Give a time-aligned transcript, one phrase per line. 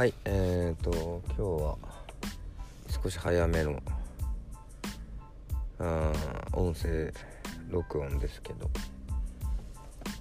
[0.00, 1.76] はいえーと今日は
[2.88, 3.82] 少し早めの
[5.78, 6.10] あ
[6.54, 7.12] 音声
[7.68, 8.70] 録音ですけど。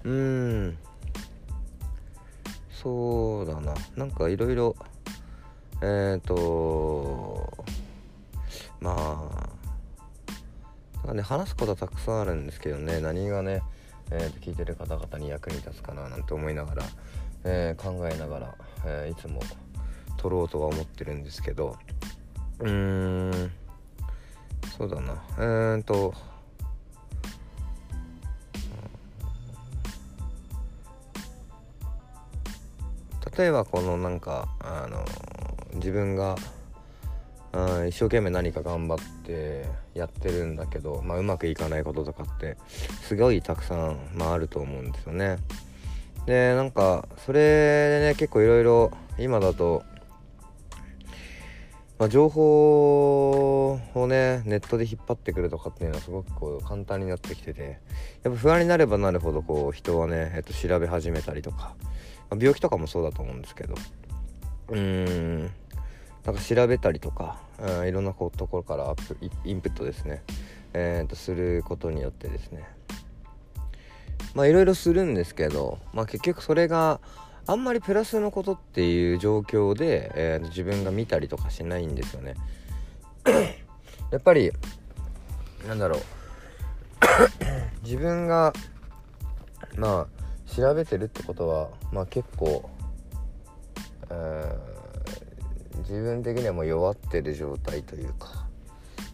[0.03, 0.77] うん。
[2.69, 3.73] そうだな。
[3.95, 4.75] なんかいろいろ
[5.81, 7.49] えーと
[8.81, 9.49] ま
[11.07, 12.99] あね話すことはたくさんあるんですけどね。
[12.99, 13.61] 何がね、
[14.11, 16.83] えー、と聞いてる方々に役に立つかななんて思いながら、
[17.45, 18.55] えー、考えながら、
[18.85, 19.39] えー、いつも
[20.19, 21.77] 撮ろうとは思ってるんですけど
[22.59, 23.51] うーん
[24.77, 26.13] そうだなえーと
[33.37, 35.05] 例えばこのなんかあの
[35.75, 36.35] 自分が
[37.53, 42.57] あ一生懸命何か頑張ってやってるんだけど、まあ、うまくいかないこととかって
[43.01, 45.37] すごいたくさん、まあ、あると思うんですよね。
[46.25, 49.83] でなんかそれでね結構いろいろ今だと、
[51.99, 57.79] まあ、情報をねネットで引っ張ってくるとかっていうのはすごくこう簡単になってきてて
[58.23, 61.75] やっぱ不安になればなるほどこう人はね、えっと、調べ始めたりとか、
[62.29, 63.75] まあ、病気とかもそうだと思うんですけど
[64.69, 65.51] うーん
[66.25, 70.23] なんか調べたりとか、うん、いろんなこうところからアップインプットですね、
[70.73, 72.65] えー、とすることによってですね。
[74.35, 76.99] まあいろいろするんですけど、まあ、結局それが
[77.49, 82.35] あんまりプラスのことっていう状況で、えー、自分が見たりとかしないんですよね。
[84.11, 84.51] やっぱり
[85.67, 86.01] なんだろう。
[87.83, 88.53] 自分が
[89.77, 92.69] まあ調べてるってことはまあ結構、
[94.09, 94.79] えー
[95.89, 98.45] 自分的にはもう弱ってる状態というか、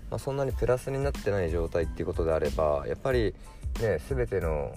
[0.10, 3.34] まあ、そんなにプラスになってない状態っていうことであればやっぱり
[3.82, 4.74] ね全ての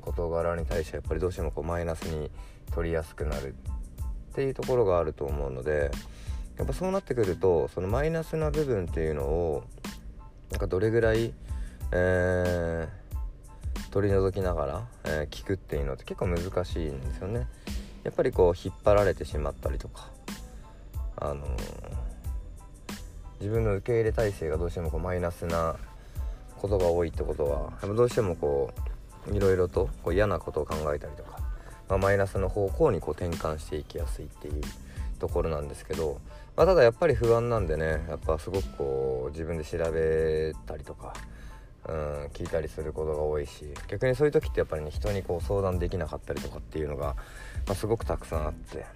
[0.00, 2.30] 事柄に対してやっぱりどうしてもこうマイナスに
[2.72, 3.54] 取りやすくなる
[4.30, 5.90] っていうところがあると思うので
[6.56, 9.64] やっぱそうなってくるとそのマイナスな部分っていうのを
[10.50, 11.32] なんかどれぐらい、
[11.92, 17.46] えー、取り除きながら、えー、聞くっていうのって結構難しいんですよね。
[18.02, 20.10] やっぱりこう引っ張られてしまったりとか
[21.16, 21.46] あの
[23.40, 25.76] 自分の受け入れ体制がどうしてもこうマイナスな
[26.60, 28.70] ことが多いってことはどうしてもこ
[29.30, 31.38] ういろいろとこう嫌なことを考えたりとか、
[31.88, 34.62] まあ、マイナスの方向にこう転換していきやすいっていう
[35.18, 36.20] ところなんですけど、
[36.56, 41.14] まあ、ただやっぱり不安なんでねやっぱすごくこう自分で調べたりとか、
[41.88, 47.16] うん、聞いたりすることが多いし逆にそういう時ってやっぱりね人にこう相談できなかったりとかっていうのが、
[47.66, 48.86] まあ、すごくたくさんあって。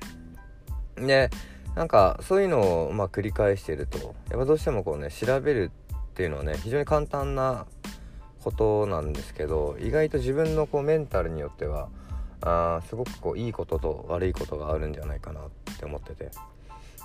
[0.96, 1.31] で
[1.75, 5.72] なんかそういうのをま繰り返してるとやっぱどうしてもこうね調べる
[6.14, 7.66] っていうのはね非常に簡単な
[8.44, 11.88] ことなんですけど意外と自分のこうメンタルによっては
[12.41, 15.44] あすごくこういいことと悪いことがあるんじゃないかなっ
[15.76, 16.30] て思ってて。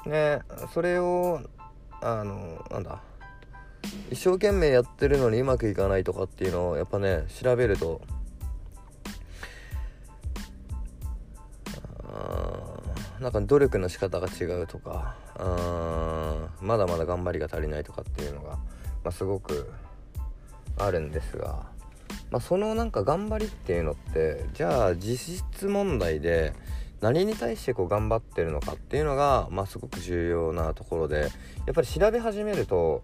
[0.06, 0.40] ね
[0.74, 1.42] それを
[2.02, 3.02] あのなんだ
[4.12, 8.00] 一生懸命やってるのにうまくいかないとかっていうのをやっぱね調べると
[13.20, 18.58] なんか努力の仕方が違うとかうんまだまだ頑張りが足りないとかっていうのが、
[19.10, 19.72] まあ、すごく
[20.78, 21.66] あるんですが、
[22.30, 26.54] まあ、そのなんか頑張りっていうのってじゃあ実質問題で
[27.02, 31.28] 何に対してこう頑張ってるのかっていうのが、まあ、すごく重要なところでや
[31.72, 33.02] っぱり調べ始めると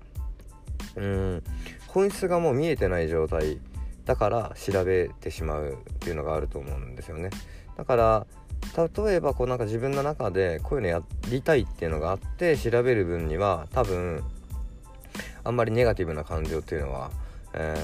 [0.96, 1.44] うん
[1.88, 3.60] 本質がもう見えてない状態
[4.06, 7.32] だから調べてしまうっていうのがあると思うんですよね。
[7.78, 8.28] だから
[8.78, 11.02] 例えばこうなんか自分の中でこういうのや
[11.32, 14.24] りたいっていうのがあって調べる分には多分
[15.46, 17.12] あんまりネガティブな感情っていうのは、
[17.54, 17.76] え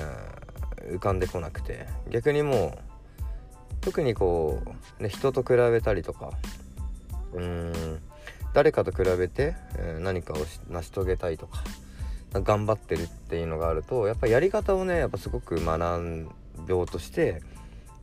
[0.89, 1.87] ー、浮かんでこなくて。
[2.09, 2.91] 逆にもう
[3.81, 4.61] 特にこ
[4.99, 6.31] う、ね、人と比べたりとか
[7.33, 8.01] うーん
[8.53, 10.37] 誰かと比べて、えー、何かを
[10.69, 11.63] 成し遂げたいとか
[12.33, 16.29] 頑張ってるっていうのがあるとやっぱやり方をねやっぱすごく学
[16.67, 17.41] ぼうとして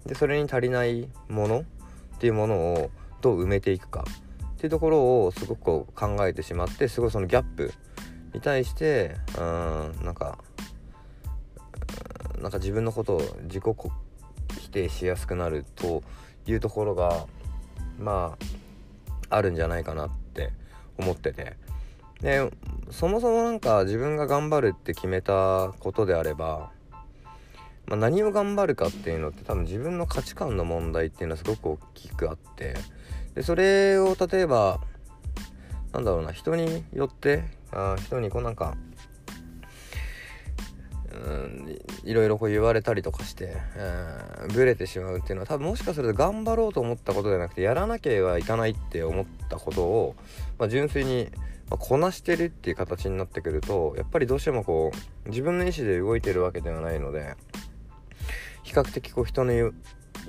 [0.04, 2.90] でそれに足りないものっていうものを
[3.20, 4.04] どう埋めていくか
[4.54, 7.72] っていうところをすごくこう考えてしまってすごいそのギャップ
[8.34, 10.38] に対してうんなんか
[12.40, 13.64] なんか自分のことを自己
[14.60, 16.02] 否定しやすくなると
[16.46, 17.26] いうところが
[17.98, 18.36] ま
[19.30, 20.52] ああるんじゃないかなって
[20.98, 21.56] 思ってて。
[22.20, 22.50] で
[22.90, 26.72] そもそもなんか自分が頑張るって決めたことであれば
[27.88, 32.76] まあ、何を頑張るかっていうのって多分自分の価値観の問題っていうのはすごく大きくあって。
[33.34, 34.80] でそれを例えば
[35.92, 38.76] なんだろうな人によってあ人にこうなんか
[41.12, 50.14] うんいろいろこう言われたりとかして、えー、ブレてしまうっていうのは多分もしかすると頑張ろうと思ったことじゃなくてやらなければいかないって思ったことを、
[50.58, 51.28] まあ、純粋に
[51.70, 54.92] まこなしてるっていう形になってくるとやっぱりどうしてもこ
[55.26, 57.34] う自分の意思で動いてるわけではないので
[58.62, 59.74] 比較的こう人の言う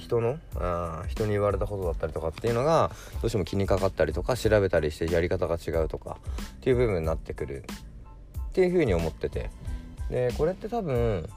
[0.09, 2.91] 人のあ人に言われたことだったりとかっていうのが
[3.21, 6.17] どうしても気にかかったりとか調べたりしてやり方が違うとか
[6.57, 7.63] っていう部分になってくる。
[8.49, 9.51] っていうふうに思ってて。
[10.09, 11.29] でこれって多分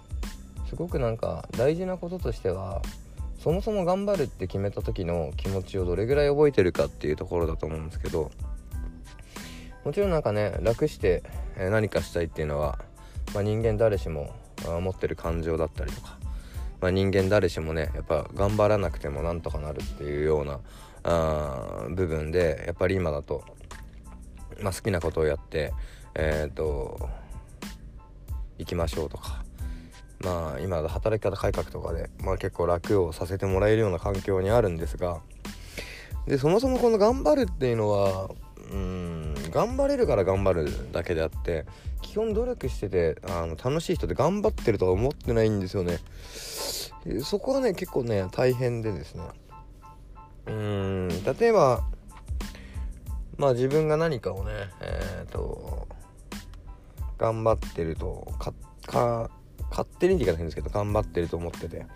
[0.66, 2.80] すごくなんか大事なこととしては
[3.38, 8.30] そもそも頑張るって決めた時の気持ちをどれぐらい覚えてるかっていうところだと思うんですけど
[9.84, 11.22] もちろんなんかね楽して
[11.58, 12.78] 何かしたいっていうのは、
[13.34, 14.34] まあ、人間誰しも
[14.64, 16.16] 持ってる感情だったりとか
[16.82, 20.58] まあ、人間誰しもねやっぱ頑張らなくてもなんとかなるっていうような
[21.04, 23.44] あ部分でやっぱり今だと、
[24.60, 25.72] まあ、好きなことをやって
[26.16, 27.08] えっ、ー、と
[28.58, 29.44] 行きましょうとか
[30.24, 35.20] まあ今働き方改革とかで、まあ、結構楽をさせてもらえるような環境にあるんですが
[36.26, 38.28] でそもそもこの頑張るっていうのは
[38.72, 41.64] うん頑張れるから頑張るだけであって
[42.00, 45.98] 基本努力しててあの楽しい人で頑張ってるとは思ってないんですよね。
[47.04, 49.24] でそこはね結構ね大変でですね。
[50.46, 51.08] うん
[51.38, 51.84] 例えば
[53.36, 54.50] まあ自分が何かをね
[54.80, 55.88] えっ、ー、と
[57.18, 58.52] 頑張ってるとか
[58.86, 59.30] か
[59.70, 61.86] 勝手にって言い方変ですけど頑張ってると思ってて。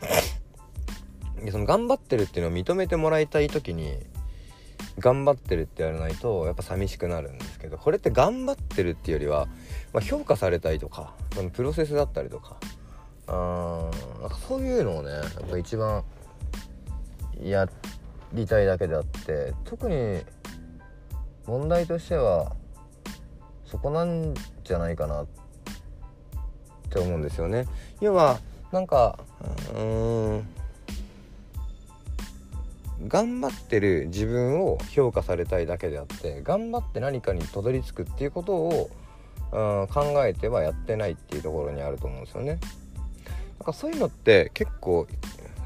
[1.44, 3.94] でその頑張ってるっていうのを認めてもらいたい時に
[4.99, 9.47] 頑張ってるってやらないとやっぱ寂しくなるんですけどこれって頑張ってるっていうよりは、
[9.93, 12.59] まあ、評価されたいとかそのプロセスだったりとか
[13.28, 13.90] あ
[14.20, 16.05] なんかそういうのをねやっぱ一番
[17.43, 17.69] や
[18.32, 20.23] りたいだけであって特に
[21.46, 22.52] 問題としては
[23.64, 24.34] そこなん
[24.64, 25.26] じゃないかなっ
[26.90, 27.67] て思うんですよね。
[28.00, 28.38] 要は
[28.73, 29.19] なんか
[29.75, 30.46] うん
[33.08, 38.90] 頑張ってる自分を評価されたいだけであって頑張って何かにたどり着くっていうことを、
[39.52, 42.58] うん、考えてはやってないっていうところにあると思うんですよね。
[43.58, 45.06] なんかそういうのって結構、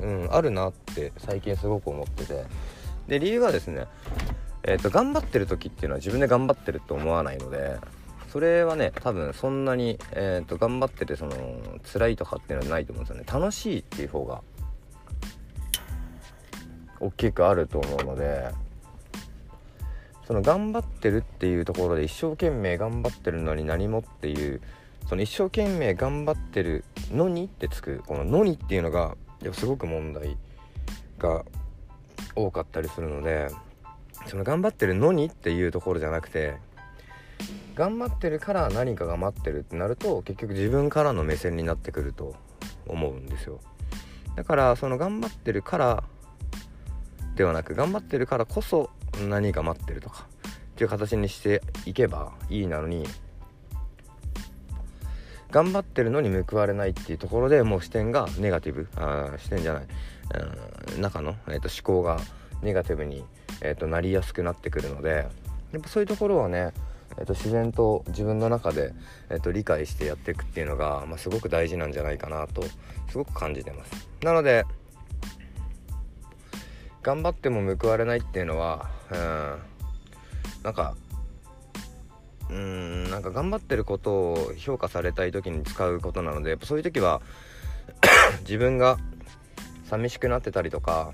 [0.00, 2.44] うん、あるなって最近すごく思ってて。
[3.08, 3.86] で理由はですね
[4.62, 7.78] えーと、頑張ってる時っていうのは自分で頑張ってると思わないので
[8.30, 11.32] それはね多分そんなに、えーと頑張っててその
[11.92, 13.24] 辛いとかっていうのはないと思うんですよね。
[13.26, 14.42] 楽しいっていう方が
[17.00, 18.50] 大きくあると思うので
[20.26, 24.60] その頑張ってるっていうところで一生懸命頑張ってるのに何もっていう
[25.08, 29.16] その一生懸命頑張ってるのにってつくこの「のに」っていうのが
[29.52, 30.36] すごく問題
[31.18, 31.44] が
[32.34, 33.48] 多かったりするので
[34.26, 36.56] その頑張ってるのにっていうところじゃなくて
[37.74, 42.34] 頑張ってるから何かが待ってるってなると結局自分からの目線になってくると
[42.86, 43.60] 思うんですよ。
[44.36, 46.04] だからその頑張ってるから
[47.36, 48.90] ではなく頑張ってるからこそ
[49.28, 53.04] 何が待ってるとかっていう形にしていけばいいなのに
[55.50, 58.88] 頑張ってるのに報われないっていうところでもう視点がネガティブ。
[58.96, 59.86] あ視点じゃない、
[60.94, 62.20] うん、中の、えーと、思考が
[62.62, 63.24] ネガティブに、
[63.60, 65.28] えーと、なりやすくなってくるので
[65.72, 66.72] やっぱそういうところはね、
[67.18, 68.92] えーと、自然と自分の中で、
[69.28, 72.62] えー、と理解してやっていくっていうのが、まあ、すごく大事なんじゃないかなと
[73.08, 74.08] すごく感じてます。
[74.22, 74.64] なので
[77.02, 79.58] 頑張っても報われないっていうのはうん
[80.62, 80.94] なんか
[82.50, 87.20] うんなんか頑張ってることを評価されたい時に使うことなのでそういう時は
[88.42, 88.98] 自分が
[89.88, 91.12] 寂しくなってたりとか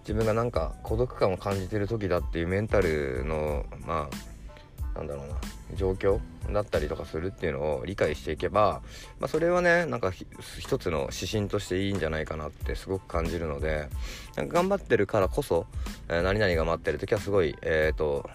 [0.00, 5.36] 自分がなんか孤独感を感じてる時だっていうメンタルのまあなんだろうな
[5.74, 6.20] 状況
[6.52, 8.82] だったりとかするっていうのを理解していけば、
[9.20, 10.12] まあ、それはねなんか
[10.58, 13.88] 一つの指針としていいんじゃないかなってすごく感じるので
[14.36, 15.66] なんか頑張ってるからこそ、
[16.08, 18.28] えー、何々が待ってる時はすごい、えーと、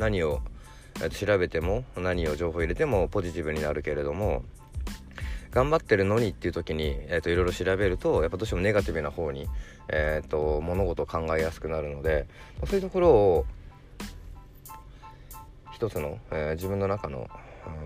[0.00, 0.40] 何を、
[1.16, 4.42] 調べても何を情報入れてもポジティブになるけれども
[5.50, 9.46] 頑張ってるのにっていう時に、えーと、いろいろ調べるとやっぱどうしてもネガティブな方に、
[9.88, 12.26] えーと物事を考えやすくなるので
[12.66, 13.46] そういうところを
[15.80, 17.30] 一つの、えー、自分の中の、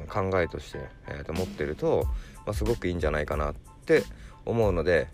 [0.03, 2.07] うん、考えとして、えー、と持ってると、
[2.45, 3.55] まあ、すごくいいんじゃないかなっ
[3.87, 4.03] て
[4.45, 5.07] 思うので、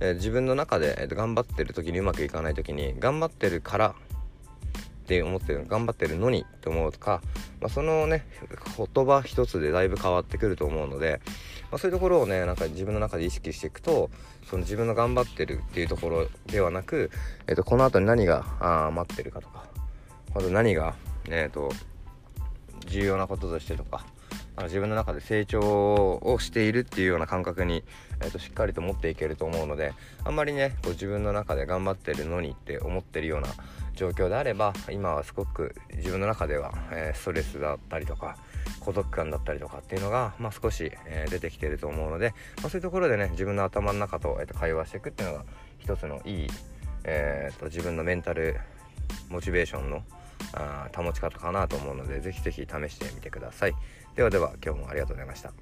[0.00, 3.94] えー、自分の中で、えー、と頑張ってる時にうまくいかない時に頑張ってるから
[5.10, 7.20] って思ってる頑張ってるのにと思うとか、
[7.60, 8.24] まあ、そのね
[8.76, 11.20] 言葉一つでだいぶ変わってくると思うので、
[11.72, 14.08] まあ、そういうところをねなんか自分の中で意識していくと
[14.48, 17.10] その自分の頑張ってるっていうところではなく、
[17.48, 19.64] えー、とこの後に何があ待ってるかとか
[20.32, 20.94] あと何が
[21.28, 21.72] えっ、ー、と
[22.86, 24.06] 重要なこととしてとか
[24.60, 27.82] あの自分の中で成長をしているっていうような感覚に、
[28.20, 33.48] えーと、しっかりと持っていけると思うのであんまりねこう自分の中で頑張ってるのにって思ってるような
[33.94, 38.36] 状況であれば今はすごく自分の中では、えー、ストレスだったりとか
[38.80, 45.44] 孤独感だったりとかっていうのが、まあ、少し、えー、出てきてると思うので、まあ、そういうところでね自分の頭の中と,、えー、と会話していくっていうのが
[45.78, 46.46] 一つのいい、
[47.04, 48.60] えーと、自分のメンタル
[49.30, 50.02] モチベーションの
[50.52, 53.74] あ保ち方かなと思うので是非是非試してみてください。
[54.14, 55.52] ではでは今日もありがとうございました。